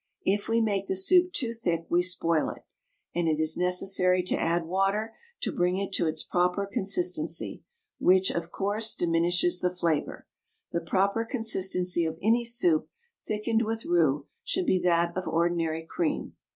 [0.25, 2.63] If we make the soup too thick we spoil it,
[3.13, 7.61] and it is necessary to add water to bring it to its proper consistency,
[7.99, 10.25] which, of course, diminishes the flavour.
[10.71, 12.89] The proper consistency of any soup
[13.27, 16.35] thickened with roux should be that of ordinary cream.